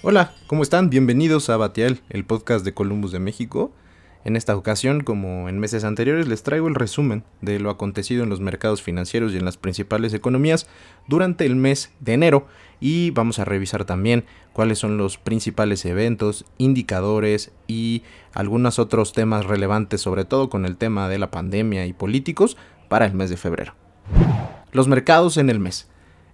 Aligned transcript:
Hola, 0.00 0.32
¿cómo 0.46 0.62
están? 0.62 0.90
Bienvenidos 0.90 1.50
a 1.50 1.56
Batial, 1.56 2.00
el 2.08 2.24
podcast 2.24 2.64
de 2.64 2.72
Columbus 2.72 3.10
de 3.10 3.18
México. 3.18 3.72
En 4.24 4.36
esta 4.36 4.56
ocasión, 4.56 5.00
como 5.00 5.48
en 5.48 5.58
meses 5.58 5.82
anteriores, 5.82 6.28
les 6.28 6.44
traigo 6.44 6.68
el 6.68 6.76
resumen 6.76 7.24
de 7.40 7.58
lo 7.58 7.68
acontecido 7.68 8.22
en 8.22 8.30
los 8.30 8.40
mercados 8.40 8.80
financieros 8.80 9.32
y 9.32 9.38
en 9.38 9.44
las 9.44 9.56
principales 9.56 10.14
economías 10.14 10.68
durante 11.08 11.46
el 11.46 11.56
mes 11.56 11.90
de 11.98 12.12
enero 12.12 12.46
y 12.78 13.10
vamos 13.10 13.40
a 13.40 13.44
revisar 13.44 13.86
también 13.86 14.24
cuáles 14.52 14.78
son 14.78 14.98
los 14.98 15.18
principales 15.18 15.84
eventos, 15.84 16.44
indicadores 16.58 17.50
y 17.66 18.04
algunos 18.34 18.78
otros 18.78 19.12
temas 19.12 19.46
relevantes, 19.46 20.00
sobre 20.00 20.24
todo 20.24 20.48
con 20.48 20.64
el 20.64 20.76
tema 20.76 21.08
de 21.08 21.18
la 21.18 21.32
pandemia 21.32 21.86
y 21.86 21.92
políticos, 21.92 22.56
para 22.88 23.04
el 23.04 23.14
mes 23.14 23.30
de 23.30 23.36
febrero. 23.36 23.74
Los 24.70 24.86
mercados 24.86 25.38
en 25.38 25.50
el 25.50 25.58
mes. 25.58 25.88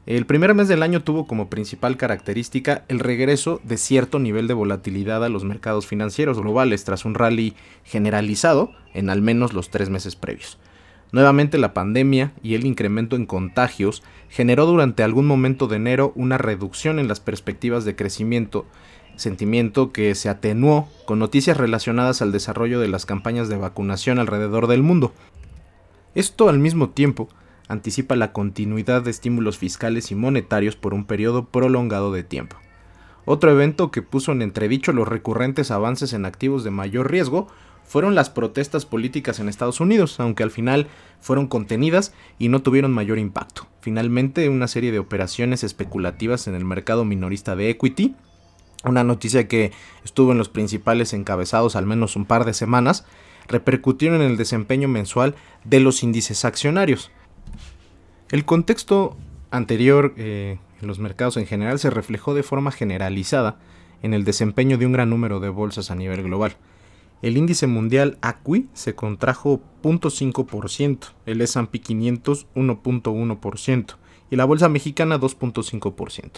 El 0.07 0.27
primer 0.27 0.53
mes 0.55 0.69
del 0.69 0.83
año 0.83 1.03
tuvo 1.03 1.27
como 1.27 1.49
principal 1.49 1.97
característica 1.97 2.85
el 2.89 3.01
regreso 3.01 3.63
de 3.65 3.79
cierto 3.79 4.19
nivel 4.19 4.47
de 4.47 4.53
volatilidad 4.53 5.25
a 5.25 5.31
los 5.31 5.45
mercados 5.45 5.87
financieros 5.87 6.39
globales 6.39 6.85
tras 6.85 7.07
un 7.07 7.15
rally 7.15 7.55
generalizado 7.85 8.73
en 8.93 9.09
al 9.09 9.23
menos 9.23 9.55
los 9.55 9.71
tres 9.71 9.89
meses 9.89 10.15
previos. 10.15 10.59
Nuevamente 11.11 11.57
la 11.57 11.73
pandemia 11.73 12.33
y 12.43 12.55
el 12.55 12.67
incremento 12.67 13.17
en 13.17 13.25
contagios 13.25 14.03
generó 14.29 14.67
durante 14.67 15.03
algún 15.03 15.27
momento 15.27 15.69
de 15.69 15.77
enero 15.77 16.13
una 16.17 16.37
reducción 16.37 16.99
en 16.99 17.09
las 17.09 17.21
perspectivas 17.21 17.87
de 17.87 17.97
crecimiento, 17.97 18.67
sentimiento 19.17 19.91
que 19.91 20.15
se 20.17 20.29
atenuó 20.29 20.87
con 21.07 21.19
noticias 21.19 21.57
relacionadas 21.57 22.21
al 22.21 22.33
desarrollo 22.33 22.79
de 22.79 22.89
las 22.89 23.07
campañas 23.07 23.49
de 23.49 23.57
vacunación 23.57 24.19
alrededor 24.19 24.67
del 24.67 24.83
mundo. 24.83 25.15
Esto 26.15 26.51
al 26.51 26.59
mismo 26.59 26.91
tiempo 26.91 27.29
anticipa 27.69 28.17
la 28.17 28.33
continuidad 28.33 29.03
de 29.03 29.11
estímulos 29.11 29.59
fiscales 29.59 30.11
y 30.11 30.15
monetarios 30.15 30.77
por 30.77 30.95
un 30.95 31.05
periodo 31.05 31.47
prolongado 31.47 32.13
de 32.13 32.25
tiempo. 32.25 32.57
Otro 33.25 33.51
evento 33.51 33.91
que 33.91 34.03
puso 34.03 34.33
en 34.33 34.43
entredicho 34.43 34.93
los 34.93 35.09
recurrentes 35.09 35.71
avances 35.71 36.13
en 36.13 36.27
activos 36.27 36.63
de 36.63 36.71
mayor 36.71 37.11
riesgo 37.11 37.49
fueron 37.85 38.15
las 38.15 38.31
protestas 38.31 38.87
políticas 38.87 39.41
en 39.41 39.49
Estados 39.49 39.81
Unidos, 39.81 40.19
aunque 40.21 40.43
al 40.43 40.51
final 40.51 40.89
fueron 41.21 41.47
contenidas 41.47 42.13
y 42.39 42.49
no 42.49 42.63
tuvieron 42.63 42.93
mayor 42.93 43.19
impacto. 43.19 43.67
Finalmente, 43.81 44.49
una 44.49 44.69
serie 44.69 44.93
de 44.93 44.99
operaciones 44.99 45.65
especulativas 45.65 46.47
en 46.49 46.55
el 46.55 46.65
mercado 46.65 47.05
minorista 47.05 47.57
de 47.57 47.71
equity, 47.71 48.17
una 48.85 49.05
noticia 49.05 49.49
que 49.49 49.73
estuvo 50.05 50.33
en 50.33 50.39
los 50.39 50.49
principales 50.49 51.13
encabezados 51.15 51.77
al 51.77 51.87
menos 51.87 52.17
un 52.17 52.27
par 52.27 52.45
de 52.45 52.55
semanas, 52.55 53.07
repercutieron 53.49 54.21
en 54.23 54.31
el 54.31 54.37
desempeño 54.37 54.89
mensual 54.89 55.35
de 55.65 55.81
los 55.81 56.03
índices 56.03 56.45
accionarios. 56.45 57.11
El 58.31 58.45
contexto 58.45 59.17
anterior 59.51 60.15
eh, 60.17 60.59
en 60.81 60.89
los 60.89 60.99
mercados 60.99 61.37
en 61.37 61.47
general 61.47 61.79
se 61.79 61.91
reflejó 61.91 62.35
de 62.35 62.43
forma 62.43 62.73
generalizada 62.73 63.59
en 64.03 64.15
el 64.15 64.25
desempeño 64.25 64.79
de 64.79 64.87
un 64.87 64.93
gran 64.93 65.11
número 65.11 65.41
de 65.41 65.51
bolsas 65.51 65.91
a 65.91 65.95
nivel 65.95 66.23
global. 66.23 66.57
El 67.23 67.37
índice 67.37 67.67
mundial 67.67 68.19
ACWI 68.21 68.69
se 68.73 68.95
contrajo 68.95 69.63
0.5%, 69.83 71.13
el 71.27 71.41
S&P 71.41 71.81
500 71.81 72.47
1.1% 72.55 73.97
y 74.31 74.37
la 74.37 74.45
bolsa 74.45 74.69
mexicana 74.69 75.19
2.5%. 75.19 76.31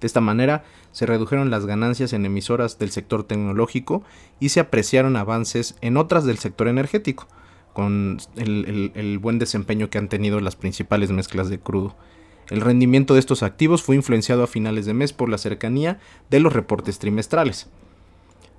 De 0.00 0.06
esta 0.06 0.20
manera 0.20 0.64
se 0.92 1.06
redujeron 1.06 1.50
las 1.50 1.66
ganancias 1.66 2.12
en 2.12 2.24
emisoras 2.24 2.78
del 2.78 2.90
sector 2.90 3.24
tecnológico 3.24 4.02
y 4.40 4.48
se 4.48 4.60
apreciaron 4.60 5.16
avances 5.16 5.76
en 5.82 5.96
otras 5.96 6.24
del 6.24 6.38
sector 6.38 6.68
energético, 6.68 7.28
con 7.72 8.18
el, 8.36 9.18
buen 9.20 9.38
desempeño 9.38 9.90
que 9.90 9.98
han 9.98 10.08
tenido 10.08 10.40
las 10.40 10.56
principales 10.56 11.10
mezclas 11.10 11.48
de 11.48 11.58
crudo. 11.58 11.96
El 12.48 12.60
rendimiento 12.60 13.14
de 13.14 13.20
estos 13.20 13.42
activos 13.42 13.82
fue 13.82 13.96
influenciado 13.96 14.42
a 14.42 14.48
finales 14.48 14.86
de 14.86 14.94
mes 14.94 15.12
por 15.12 15.28
la 15.28 15.38
cercanía 15.38 16.00
de 16.30 16.40
los 16.40 16.52
reportes 16.52 16.98
trimestrales. 16.98 17.68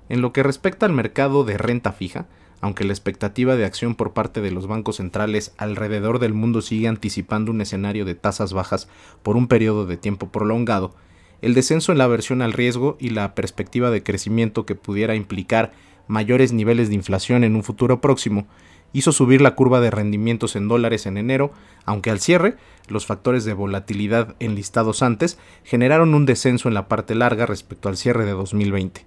En 0.08 0.20
lo 0.22 0.32
que 0.32 0.42
respecta 0.42 0.86
al 0.86 0.92
mercado 0.92 1.44
de 1.44 1.58
renta 1.58 1.92
fija, 1.92 2.26
aunque 2.60 2.84
la 2.84 2.92
expectativa 2.92 3.56
de 3.56 3.64
acción 3.64 3.94
por 3.96 4.12
parte 4.12 4.40
de 4.40 4.52
los 4.52 4.66
bancos 4.66 4.96
centrales 4.96 5.52
alrededor 5.58 6.20
del 6.20 6.32
mundo 6.32 6.62
sigue 6.62 6.88
anticipando 6.88 7.50
un 7.50 7.60
escenario 7.60 8.04
de 8.04 8.14
tasas 8.14 8.52
bajas 8.52 8.88
por 9.22 9.36
un 9.36 9.48
periodo 9.48 9.84
de 9.84 9.96
tiempo 9.96 10.28
prolongado, 10.30 10.94
el 11.42 11.54
descenso 11.54 11.90
en 11.90 11.98
la 11.98 12.04
aversión 12.04 12.40
al 12.40 12.52
riesgo 12.52 12.96
y 13.00 13.10
la 13.10 13.34
perspectiva 13.34 13.90
de 13.90 14.04
crecimiento 14.04 14.64
que 14.64 14.76
pudiera 14.76 15.16
implicar 15.16 15.72
mayores 16.06 16.52
niveles 16.52 16.88
de 16.88 16.94
inflación 16.94 17.42
en 17.42 17.56
un 17.56 17.64
futuro 17.64 18.00
próximo 18.00 18.46
hizo 18.92 19.12
subir 19.12 19.40
la 19.40 19.54
curva 19.54 19.80
de 19.80 19.90
rendimientos 19.90 20.56
en 20.56 20.68
dólares 20.68 21.06
en 21.06 21.16
enero, 21.16 21.52
aunque 21.84 22.10
al 22.10 22.20
cierre, 22.20 22.56
los 22.88 23.06
factores 23.06 23.44
de 23.44 23.54
volatilidad 23.54 24.34
enlistados 24.38 25.02
antes 25.02 25.38
generaron 25.64 26.14
un 26.14 26.26
descenso 26.26 26.68
en 26.68 26.74
la 26.74 26.88
parte 26.88 27.14
larga 27.14 27.46
respecto 27.46 27.88
al 27.88 27.96
cierre 27.96 28.24
de 28.24 28.32
2020. 28.32 29.06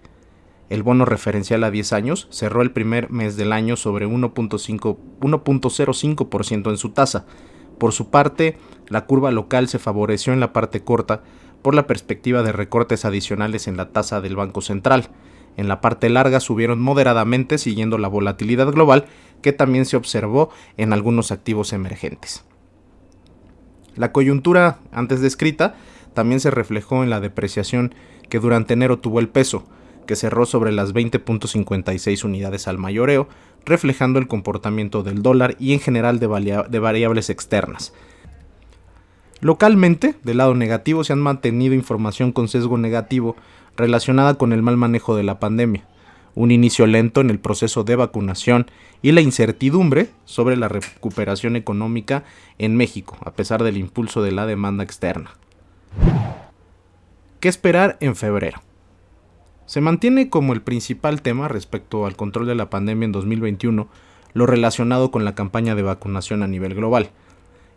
El 0.70 0.82
bono 0.82 1.06
referencial 1.06 1.64
a 1.64 1.70
10 1.70 1.94
años 1.94 2.28
cerró 2.32 2.64
el 2.64 2.72
primer 2.72 3.12
mes 3.12 3.38
del 3.38 3.54
año 3.54 3.76
sobre 3.76 4.08
1.05% 4.08 6.70
en 6.72 6.78
su 6.78 6.90
tasa. 6.90 7.28
Por 7.78 7.92
su 7.92 8.10
parte, 8.10 8.58
la 8.88 9.06
curva 9.06 9.30
local 9.32 9.68
se 9.68 9.78
favoreció 9.78 10.34
en 10.34 10.40
la 10.40 10.54
parte 10.54 10.84
corta 10.84 11.22
por 11.62 11.76
la 11.76 11.86
perspectiva 11.88 12.42
de 12.42 12.52
recortes 12.52 13.06
adicionales 13.06 13.68
en 13.68 13.78
la 13.78 13.90
tasa 13.90 14.22
del 14.22 14.36
Banco 14.36 14.62
Central. 14.62 15.10
En 15.58 15.68
la 15.68 15.82
parte 15.82 16.10
larga 16.10 16.40
subieron 16.40 16.82
moderadamente 16.82 17.58
siguiendo 17.58 17.98
la 17.98 18.08
volatilidad 18.08 18.72
global 18.72 19.06
que 19.46 19.54
también 19.54 19.86
se 19.86 19.96
observó 19.96 20.50
en 20.76 20.92
algunos 20.92 21.32
activos 21.32 21.72
emergentes. 21.72 22.44
La 23.96 24.12
coyuntura 24.12 24.80
antes 24.92 25.22
descrita 25.22 25.76
también 26.16 26.40
se 26.40 26.50
reflejó 26.50 27.04
en 27.04 27.12
la 27.12 27.20
depreciación 27.20 27.94
que 28.28 28.40
durante 28.40 28.74
enero 28.74 28.98
tuvo 28.98 29.20
el 29.20 29.30
peso, 29.30 29.64
que 30.08 30.16
cerró 30.16 30.48
sobre 30.48 30.72
las 30.72 30.96
20.56 30.96 32.24
unidades 32.24 32.68
al 32.68 32.80
mayoreo, 32.80 33.28
reflejando 33.68 34.18
el 34.18 34.28
comportamiento 34.28 35.04
del 35.04 35.22
dólar 35.22 35.56
y 35.60 35.74
en 35.74 35.80
general 35.80 36.18
de, 36.18 36.80
variables 36.80 37.30
externas. 37.30 37.94
Localmente, 39.42 40.16
del 40.24 40.38
lado 40.38 40.56
negativo, 40.56 41.04
se 41.04 41.14
han 41.14 41.22
mantenido 41.22 41.76
información 41.76 42.32
con 42.32 42.48
sesgo 42.48 42.80
negativo 42.80 43.36
relacionada 43.78 44.40
con 44.40 44.54
el 44.54 44.64
mal 44.64 44.76
manejo 44.76 45.16
de 45.16 45.22
la 45.22 45.40
pandemia 45.40 45.86
un 46.36 46.52
inicio 46.52 46.86
lento 46.86 47.22
en 47.22 47.30
el 47.30 47.40
proceso 47.40 47.84
de 47.84 47.96
vacunación 47.96 48.68
y 49.02 49.12
la 49.14 49.22
incertidumbre 49.22 50.10
sobre 50.26 50.58
la 50.58 50.68
recuperación 50.68 51.56
económica 51.56 52.24
en 52.58 52.76
México, 52.76 53.18
a 53.26 53.32
pesar 53.32 53.64
del 53.64 53.78
impulso 53.78 54.22
de 54.22 54.32
la 54.32 54.46
demanda 54.46 54.84
externa. 54.84 55.32
¿Qué 57.40 57.48
esperar 57.48 57.98
en 58.02 58.16
febrero? 58.16 58.62
Se 59.66 59.82
mantiene 59.82 60.30
como 60.30 60.54
el 60.54 60.62
principal 60.62 61.22
tema 61.22 61.48
respecto 61.48 62.06
al 62.06 62.16
control 62.16 62.46
de 62.46 62.56
la 62.56 62.70
pandemia 62.70 63.06
en 63.06 63.12
2021 63.12 63.88
lo 64.36 64.46
relacionado 64.46 65.12
con 65.12 65.24
la 65.24 65.34
campaña 65.34 65.76
de 65.76 65.82
vacunación 65.82 66.44
a 66.44 66.48
nivel 66.48 66.76
global, 66.76 67.10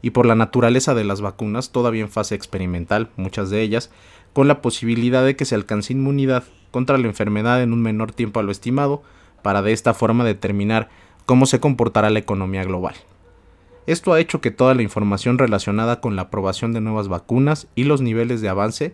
y 0.03 0.11
por 0.11 0.27
la 0.27 0.35
naturaleza 0.35 0.95
de 0.95 1.05
las 1.05 1.21
vacunas, 1.21 1.71
todavía 1.71 2.03
en 2.03 2.11
fase 2.11 2.35
experimental, 2.35 3.11
muchas 3.17 3.51
de 3.51 3.63
ellas, 3.63 3.91
con 4.33 4.49
la 4.49 4.63
posibilidad 4.63 5.25
de 5.25 5.37
que 5.37 5.45
se 5.45 5.55
alcance 5.55 5.93
inmunidad 5.93 6.45
contra 6.71 6.99
la 6.99 7.07
enfermedad 7.07 7.63
en 7.63 7.73
un 7.73 7.83
menor 7.83 8.13
tiempo 8.13 8.41
a 8.41 8.43
lo 8.43 8.53
estimado, 8.53 9.03
para 9.43 9.63
de 9.63 9.73
esta 9.73 9.95
forma 9.95 10.25
determinar 10.25 10.89
cómo 11.27 11.47
se 11.47 11.61
comportará 11.61 12.11
la 12.11 12.19
economía 12.19 12.65
global. 12.65 12.95
Esto 13.87 14.13
ha 14.13 14.21
hecho 14.21 14.41
que 14.41 14.51
toda 14.51 14.75
la 14.75 14.83
información 14.83 15.39
relacionada 15.39 16.01
con 16.01 16.15
la 16.15 16.23
aprobación 16.23 16.73
de 16.73 16.81
nuevas 16.81 17.09
vacunas 17.09 17.69
y 17.75 17.85
los 17.85 18.03
niveles 18.03 18.41
de 18.41 18.49
avance 18.51 18.93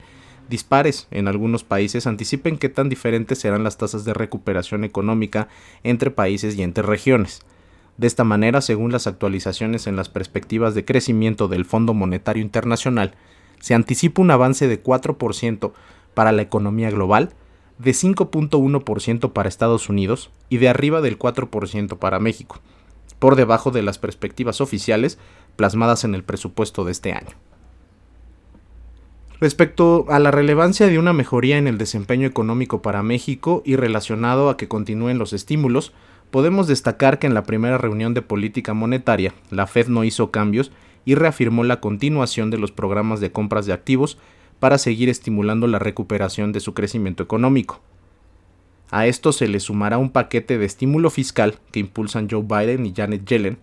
dispares 0.49 1.09
en 1.11 1.27
algunos 1.27 1.65
países 1.65 2.07
anticipen 2.07 2.59
qué 2.59 2.69
tan 2.69 2.89
diferentes 2.89 3.39
serán 3.39 3.65
las 3.65 3.77
tasas 3.77 4.05
de 4.05 4.15
recuperación 4.15 4.85
económica 4.85 5.49
entre 5.83 6.11
países 6.11 6.57
y 6.57 6.63
entre 6.63 6.85
regiones. 6.85 7.45
De 7.97 8.07
esta 8.07 8.25
manera, 8.25 8.61
según 8.61 8.91
las 8.93 9.07
actualizaciones 9.07 9.87
en 9.87 9.97
las 9.97 10.09
perspectivas 10.09 10.75
de 10.75 10.85
crecimiento 10.85 11.49
del 11.49 11.65
Fondo 11.65 11.95
Monetario 11.95 12.43
Internacional, 12.43 13.15
se 13.61 13.75
anticipa 13.75 14.21
un 14.21 14.31
avance 14.31 14.69
de 14.69 14.83
4% 14.83 15.73
para 16.13 16.33
la 16.33 16.43
economía 16.43 16.91
global, 16.91 17.31
de 17.79 17.93
5.1% 17.93 19.33
para 19.33 19.49
Estados 19.49 19.89
Unidos 19.89 20.31
y 20.49 20.59
de 20.59 20.69
arriba 20.69 21.01
del 21.01 21.19
4% 21.19 21.99
para 21.99 22.21
México, 22.21 22.61
por 23.19 23.37
debajo 23.37 23.71
de 23.71 23.83
las 23.83 23.99
perspectivas 23.99 24.61
oficiales 24.61 25.19
plasmadas 25.57 26.05
en 26.05 26.15
el 26.15 26.25
presupuesto 26.25 26.85
de 26.85 26.93
este 26.93 27.13
año. 27.13 27.37
Respecto 29.41 30.07
a 30.09 30.19
la 30.21 30.31
relevancia 30.31 30.87
de 30.87 30.99
una 30.99 31.13
mejoría 31.13 31.59
en 31.59 31.67
el 31.67 31.79
desempeño 31.79 32.27
económico 32.27 32.83
para 32.83 33.03
México 33.03 33.63
y 33.65 33.77
relacionado 33.77 34.49
a 34.49 34.57
que 34.57 34.69
continúen 34.69 35.19
los 35.19 35.33
estímulos, 35.33 35.93
podemos 36.31 36.67
destacar 36.67 37.19
que 37.19 37.27
en 37.27 37.35
la 37.35 37.45
primera 37.45 37.79
reunión 37.79 38.15
de 38.15 38.23
política 38.23 38.75
monetaria, 38.75 39.35
la 39.51 39.67
Fed 39.67 39.89
no 39.89 40.05
hizo 40.05 40.31
cambios 40.31 40.73
y 41.05 41.15
reafirmó 41.15 41.65
la 41.65 41.81
continuación 41.81 42.51
de 42.51 42.59
los 42.59 42.73
programas 42.73 43.21
de 43.21 43.33
compras 43.33 43.67
de 43.67 43.73
activos 43.73 44.19
para 44.59 44.79
seguir 44.79 45.09
estimulando 45.09 45.67
la 45.67 45.79
recuperación 45.79 46.53
de 46.53 46.61
su 46.61 46.75
crecimiento 46.75 47.23
económico. 47.23 47.81
A 48.91 49.07
esto 49.07 49.33
se 49.33 49.49
le 49.49 49.61
sumará 49.61 49.99
un 49.99 50.11
paquete 50.11 50.59
de 50.59 50.67
estímulo 50.67 51.11
fiscal 51.11 51.59
que 51.73 51.81
impulsan 51.81 52.29
Joe 52.31 52.43
Biden 52.43 52.87
y 52.87 52.95
Janet 52.95 53.25
Yellen, 53.27 53.59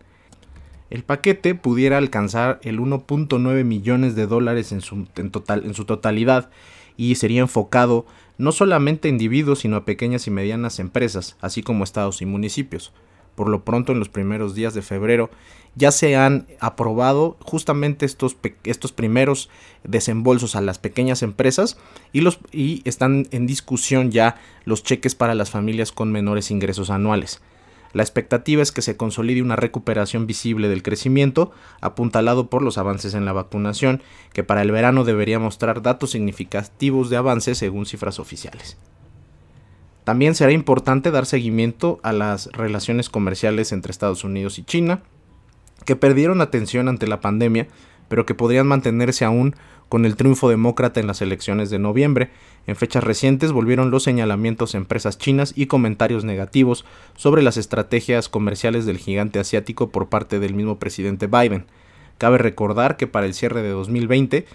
el 0.91 1.03
paquete 1.03 1.55
pudiera 1.55 1.97
alcanzar 1.97 2.59
el 2.63 2.79
1.9 2.79 3.63
millones 3.63 4.13
de 4.13 4.27
dólares 4.27 4.73
en 4.73 4.81
su, 4.81 5.05
total, 5.31 5.63
en 5.65 5.73
su 5.73 5.85
totalidad 5.85 6.49
y 6.97 7.15
sería 7.15 7.39
enfocado 7.39 8.05
no 8.41 8.51
solamente 8.51 9.07
a 9.07 9.11
individuos, 9.11 9.59
sino 9.59 9.75
a 9.77 9.85
pequeñas 9.85 10.25
y 10.25 10.31
medianas 10.31 10.79
empresas, 10.79 11.37
así 11.41 11.61
como 11.61 11.83
estados 11.83 12.23
y 12.23 12.25
municipios. 12.25 12.91
Por 13.35 13.47
lo 13.47 13.63
pronto, 13.63 13.91
en 13.91 13.99
los 13.99 14.09
primeros 14.09 14.55
días 14.55 14.73
de 14.73 14.81
febrero, 14.81 15.29
ya 15.75 15.91
se 15.91 16.15
han 16.15 16.47
aprobado 16.59 17.37
justamente 17.39 18.03
estos, 18.03 18.35
estos 18.63 18.93
primeros 18.93 19.51
desembolsos 19.83 20.55
a 20.55 20.61
las 20.61 20.79
pequeñas 20.79 21.21
empresas 21.21 21.77
y, 22.13 22.21
los, 22.21 22.39
y 22.51 22.81
están 22.83 23.27
en 23.29 23.45
discusión 23.45 24.09
ya 24.09 24.41
los 24.65 24.83
cheques 24.83 25.13
para 25.13 25.35
las 25.35 25.51
familias 25.51 25.91
con 25.91 26.11
menores 26.11 26.49
ingresos 26.49 26.89
anuales. 26.89 27.41
La 27.93 28.03
expectativa 28.03 28.61
es 28.61 28.71
que 28.71 28.81
se 28.81 28.95
consolide 28.95 29.41
una 29.41 29.55
recuperación 29.55 30.27
visible 30.27 30.69
del 30.69 30.83
crecimiento, 30.83 31.51
apuntalado 31.81 32.49
por 32.49 32.61
los 32.61 32.77
avances 32.77 33.13
en 33.13 33.25
la 33.25 33.33
vacunación, 33.33 34.01
que 34.33 34.43
para 34.43 34.61
el 34.61 34.71
verano 34.71 35.03
debería 35.03 35.39
mostrar 35.39 35.81
datos 35.81 36.11
significativos 36.11 37.09
de 37.09 37.17
avance 37.17 37.55
según 37.55 37.85
cifras 37.85 38.19
oficiales. 38.19 38.77
También 40.03 40.33
será 40.35 40.51
importante 40.51 41.11
dar 41.11 41.25
seguimiento 41.25 41.99
a 42.01 42.11
las 42.11 42.47
relaciones 42.53 43.09
comerciales 43.09 43.71
entre 43.71 43.91
Estados 43.91 44.23
Unidos 44.23 44.57
y 44.57 44.63
China, 44.63 45.03
que 45.85 45.95
perdieron 45.95 46.41
atención 46.41 46.87
ante 46.87 47.07
la 47.07 47.21
pandemia, 47.21 47.67
pero 48.07 48.25
que 48.25 48.35
podrían 48.35 48.67
mantenerse 48.67 49.25
aún 49.25 49.55
con 49.91 50.05
el 50.05 50.15
triunfo 50.15 50.47
demócrata 50.47 51.01
en 51.01 51.07
las 51.07 51.21
elecciones 51.21 51.69
de 51.69 51.77
noviembre. 51.77 52.29
En 52.65 52.77
fechas 52.77 53.03
recientes 53.03 53.51
volvieron 53.51 53.91
los 53.91 54.03
señalamientos 54.03 54.73
a 54.73 54.77
empresas 54.77 55.17
chinas 55.17 55.51
y 55.53 55.65
comentarios 55.65 56.23
negativos 56.23 56.85
sobre 57.17 57.41
las 57.41 57.57
estrategias 57.57 58.29
comerciales 58.29 58.85
del 58.85 58.99
gigante 58.99 59.37
asiático 59.37 59.89
por 59.89 60.07
parte 60.07 60.39
del 60.39 60.53
mismo 60.53 60.79
presidente 60.79 61.27
Biden. 61.27 61.65
Cabe 62.19 62.37
recordar 62.37 62.95
que 62.95 63.05
para 63.05 63.25
el 63.25 63.33
cierre 63.33 63.63
de 63.63 63.71
2020, 63.71 64.45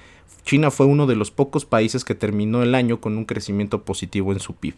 China 0.46 0.70
fue 0.70 0.86
uno 0.86 1.06
de 1.06 1.16
los 1.16 1.30
pocos 1.30 1.66
países 1.66 2.06
que 2.06 2.14
terminó 2.14 2.62
el 2.62 2.74
año 2.74 3.02
con 3.02 3.18
un 3.18 3.26
crecimiento 3.26 3.82
positivo 3.84 4.32
en 4.32 4.40
su 4.40 4.54
PIB. 4.54 4.76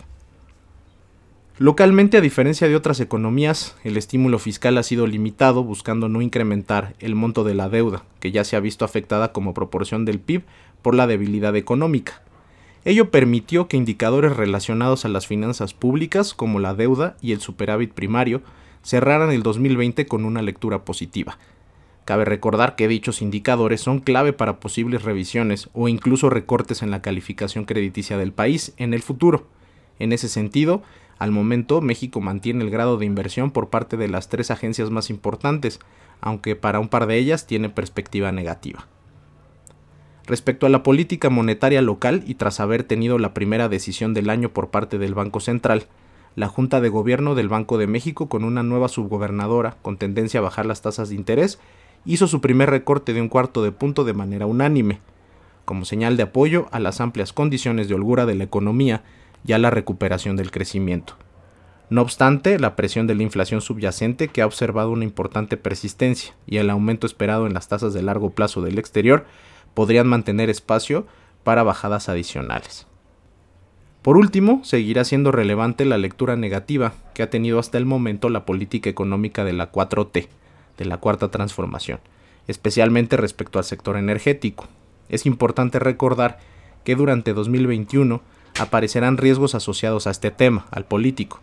Localmente, 1.60 2.16
a 2.16 2.20
diferencia 2.20 2.68
de 2.68 2.76
otras 2.76 3.00
economías, 3.00 3.74
el 3.82 3.96
estímulo 3.96 4.38
fiscal 4.38 4.78
ha 4.78 4.84
sido 4.84 5.08
limitado 5.08 5.64
buscando 5.64 6.08
no 6.08 6.22
incrementar 6.22 6.94
el 7.00 7.16
monto 7.16 7.42
de 7.42 7.54
la 7.54 7.68
deuda, 7.68 8.04
que 8.20 8.30
ya 8.30 8.44
se 8.44 8.54
ha 8.54 8.60
visto 8.60 8.84
afectada 8.84 9.32
como 9.32 9.54
proporción 9.54 10.04
del 10.04 10.20
PIB 10.20 10.44
por 10.82 10.94
la 10.94 11.08
debilidad 11.08 11.56
económica. 11.56 12.22
Ello 12.84 13.10
permitió 13.10 13.66
que 13.66 13.76
indicadores 13.76 14.36
relacionados 14.36 15.04
a 15.04 15.08
las 15.08 15.26
finanzas 15.26 15.74
públicas, 15.74 16.32
como 16.32 16.60
la 16.60 16.74
deuda 16.74 17.16
y 17.20 17.32
el 17.32 17.40
superávit 17.40 17.92
primario, 17.92 18.40
cerraran 18.84 19.32
el 19.32 19.42
2020 19.42 20.06
con 20.06 20.24
una 20.24 20.42
lectura 20.42 20.84
positiva. 20.84 21.38
Cabe 22.04 22.24
recordar 22.24 22.76
que 22.76 22.86
dichos 22.86 23.20
indicadores 23.20 23.80
son 23.80 23.98
clave 23.98 24.32
para 24.32 24.60
posibles 24.60 25.02
revisiones 25.02 25.70
o 25.72 25.88
incluso 25.88 26.30
recortes 26.30 26.82
en 26.82 26.92
la 26.92 27.02
calificación 27.02 27.64
crediticia 27.64 28.16
del 28.16 28.30
país 28.30 28.74
en 28.76 28.94
el 28.94 29.02
futuro. 29.02 29.48
En 29.98 30.12
ese 30.12 30.28
sentido, 30.28 30.82
al 31.18 31.32
momento, 31.32 31.80
México 31.80 32.20
mantiene 32.20 32.64
el 32.64 32.70
grado 32.70 32.96
de 32.96 33.06
inversión 33.06 33.50
por 33.50 33.70
parte 33.70 33.96
de 33.96 34.08
las 34.08 34.28
tres 34.28 34.50
agencias 34.50 34.90
más 34.90 35.10
importantes, 35.10 35.80
aunque 36.20 36.56
para 36.56 36.80
un 36.80 36.88
par 36.88 37.06
de 37.06 37.16
ellas 37.16 37.46
tiene 37.46 37.68
perspectiva 37.68 38.30
negativa. 38.30 38.86
Respecto 40.26 40.66
a 40.66 40.68
la 40.68 40.82
política 40.82 41.30
monetaria 41.30 41.82
local 41.82 42.22
y 42.26 42.34
tras 42.34 42.60
haber 42.60 42.84
tenido 42.84 43.18
la 43.18 43.34
primera 43.34 43.68
decisión 43.68 44.14
del 44.14 44.30
año 44.30 44.50
por 44.50 44.68
parte 44.68 44.98
del 44.98 45.14
Banco 45.14 45.40
Central, 45.40 45.86
la 46.36 46.48
Junta 46.48 46.80
de 46.80 46.88
Gobierno 46.88 47.34
del 47.34 47.48
Banco 47.48 47.78
de 47.78 47.86
México, 47.88 48.28
con 48.28 48.44
una 48.44 48.62
nueva 48.62 48.88
subgobernadora 48.88 49.76
con 49.82 49.96
tendencia 49.96 50.38
a 50.38 50.42
bajar 50.42 50.66
las 50.66 50.82
tasas 50.82 51.08
de 51.08 51.16
interés, 51.16 51.58
hizo 52.04 52.28
su 52.28 52.40
primer 52.40 52.70
recorte 52.70 53.12
de 53.12 53.20
un 53.20 53.28
cuarto 53.28 53.64
de 53.64 53.72
punto 53.72 54.04
de 54.04 54.12
manera 54.12 54.46
unánime, 54.46 55.00
como 55.64 55.84
señal 55.84 56.16
de 56.16 56.22
apoyo 56.24 56.68
a 56.70 56.78
las 56.78 57.00
amplias 57.00 57.32
condiciones 57.32 57.88
de 57.88 57.94
holgura 57.94 58.24
de 58.24 58.36
la 58.36 58.44
economía 58.44 59.02
ya 59.44 59.58
la 59.58 59.70
recuperación 59.70 60.36
del 60.36 60.50
crecimiento. 60.50 61.14
No 61.90 62.02
obstante, 62.02 62.58
la 62.58 62.76
presión 62.76 63.06
de 63.06 63.14
la 63.14 63.22
inflación 63.22 63.60
subyacente, 63.60 64.28
que 64.28 64.42
ha 64.42 64.46
observado 64.46 64.90
una 64.90 65.04
importante 65.04 65.56
persistencia, 65.56 66.34
y 66.46 66.58
el 66.58 66.68
aumento 66.68 67.06
esperado 67.06 67.46
en 67.46 67.54
las 67.54 67.68
tasas 67.68 67.94
de 67.94 68.02
largo 68.02 68.30
plazo 68.30 68.60
del 68.60 68.78
exterior, 68.78 69.24
podrían 69.72 70.06
mantener 70.06 70.50
espacio 70.50 71.06
para 71.44 71.62
bajadas 71.62 72.08
adicionales. 72.08 72.86
Por 74.02 74.16
último, 74.16 74.60
seguirá 74.64 75.04
siendo 75.04 75.32
relevante 75.32 75.84
la 75.84 75.98
lectura 75.98 76.36
negativa 76.36 76.92
que 77.14 77.22
ha 77.22 77.30
tenido 77.30 77.58
hasta 77.58 77.78
el 77.78 77.86
momento 77.86 78.28
la 78.28 78.44
política 78.44 78.90
económica 78.90 79.44
de 79.44 79.54
la 79.54 79.72
4T, 79.72 80.28
de 80.76 80.84
la 80.84 80.98
Cuarta 80.98 81.30
Transformación, 81.30 82.00
especialmente 82.46 83.16
respecto 83.16 83.58
al 83.58 83.64
sector 83.64 83.96
energético. 83.96 84.66
Es 85.08 85.26
importante 85.26 85.78
recordar 85.78 86.38
que 86.84 86.94
durante 86.96 87.32
2021 87.32 88.20
aparecerán 88.58 89.16
riesgos 89.16 89.54
asociados 89.54 90.06
a 90.06 90.10
este 90.10 90.30
tema, 90.30 90.66
al 90.70 90.84
político. 90.84 91.40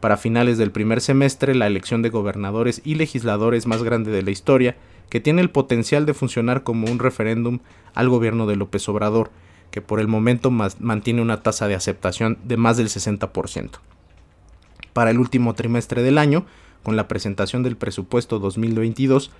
Para 0.00 0.16
finales 0.16 0.58
del 0.58 0.72
primer 0.72 1.00
semestre, 1.00 1.54
la 1.54 1.66
elección 1.66 2.02
de 2.02 2.10
gobernadores 2.10 2.82
y 2.84 2.96
legisladores 2.96 3.66
más 3.66 3.82
grande 3.82 4.10
de 4.10 4.22
la 4.22 4.30
historia, 4.30 4.76
que 5.08 5.20
tiene 5.20 5.40
el 5.40 5.50
potencial 5.50 6.04
de 6.06 6.14
funcionar 6.14 6.62
como 6.62 6.90
un 6.90 6.98
referéndum 6.98 7.60
al 7.94 8.08
gobierno 8.08 8.46
de 8.46 8.56
López 8.56 8.88
Obrador, 8.88 9.30
que 9.70 9.80
por 9.80 10.00
el 10.00 10.08
momento 10.08 10.50
mantiene 10.50 11.22
una 11.22 11.42
tasa 11.42 11.68
de 11.68 11.74
aceptación 11.74 12.38
de 12.44 12.56
más 12.56 12.76
del 12.76 12.88
60%. 12.88 13.70
Para 14.92 15.10
el 15.10 15.18
último 15.18 15.54
trimestre 15.54 16.02
del 16.02 16.18
año, 16.18 16.46
con 16.82 16.96
la 16.96 17.08
presentación 17.08 17.62
del 17.62 17.76
presupuesto 17.76 18.38
2022, 18.38 19.30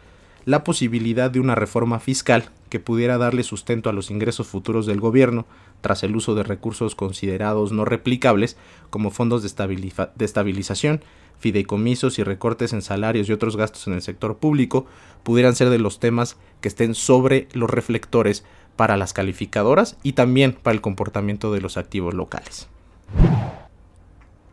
la 0.46 0.62
posibilidad 0.62 1.28
de 1.28 1.40
una 1.40 1.56
reforma 1.56 1.98
fiscal 1.98 2.50
que 2.70 2.80
pudiera 2.80 3.18
darle 3.18 3.42
sustento 3.42 3.90
a 3.90 3.92
los 3.92 4.12
ingresos 4.12 4.46
futuros 4.46 4.86
del 4.86 5.00
gobierno 5.00 5.44
tras 5.80 6.04
el 6.04 6.14
uso 6.14 6.36
de 6.36 6.44
recursos 6.44 6.94
considerados 6.94 7.72
no 7.72 7.84
replicables 7.84 8.56
como 8.88 9.10
fondos 9.10 9.42
de, 9.42 10.24
estabilización, 10.24 11.02
fideicomisos 11.40 12.20
y 12.20 12.22
recortes 12.22 12.72
en 12.72 12.80
salarios 12.80 13.28
y 13.28 13.32
otros 13.32 13.56
gastos 13.56 13.88
en 13.88 13.94
el 13.94 14.02
sector 14.02 14.38
público 14.38 14.86
pudieran 15.24 15.56
ser 15.56 15.68
de 15.68 15.80
los 15.80 15.98
temas 15.98 16.36
que 16.60 16.68
estén 16.68 16.94
sobre 16.94 17.48
los 17.52 17.68
reflectores 17.68 18.44
para 18.76 18.96
las 18.96 19.12
calificadoras 19.12 19.96
y 20.04 20.12
también 20.12 20.52
para 20.52 20.74
el 20.74 20.80
comportamiento 20.80 21.52
de 21.52 21.60
los 21.60 21.76
activos 21.76 22.14
locales. 22.14 22.68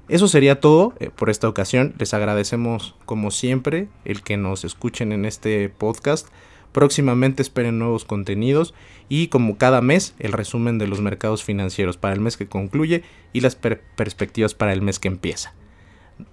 Eso 0.10 0.28
sería 0.28 0.60
todo 0.60 0.94
eh, 1.00 1.10
por 1.16 1.30
esta 1.30 1.48
ocasión. 1.48 1.94
Les 1.98 2.14
agradecemos 2.14 2.96
como 3.06 3.32
siempre 3.32 3.88
el 4.06 4.22
que 4.22 4.38
nos 4.38 4.66
escuchen 4.66 5.12
en 5.12 5.26
este 5.26 5.70
podcast. 5.70 6.28
Próximamente 6.74 7.42
esperen 7.42 7.80
nuevos 7.80 8.04
contenidos 8.04 8.74
y 9.08 9.28
como 9.28 9.58
cada 9.58 9.82
mes 9.82 10.16
el 10.20 10.34
resumen 10.34 10.80
de 10.80 10.88
los 10.88 11.02
mercados 11.02 11.44
financieros 11.44 11.98
para 11.98 12.16
el 12.16 12.20
mes 12.20 12.36
que 12.36 12.48
concluye 12.48 13.04
y 13.32 13.42
las 13.42 13.56
perspectivas 13.56 14.56
para 14.56 14.74
el 14.74 14.82
mes 14.82 15.00
que 15.00 15.08
empieza. 15.08 15.54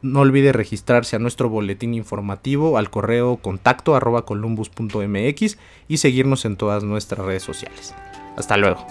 No 0.02 0.20
olvide 0.20 0.52
registrarse 0.52 1.16
a 1.16 1.18
nuestro 1.18 1.48
boletín 1.48 1.94
informativo 1.94 2.78
al 2.78 2.90
correo 2.90 3.36
contacto 3.36 3.98
columbus.mx 4.24 5.58
y 5.88 5.96
seguirnos 5.98 6.44
en 6.44 6.56
todas 6.56 6.84
nuestras 6.84 7.24
redes 7.24 7.42
sociales. 7.42 7.94
Hasta 8.36 8.56
luego. 8.56 8.86